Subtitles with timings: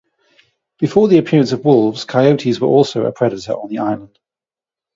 [0.79, 4.17] Before the appearance of wolves coyotes were also a predator on the island.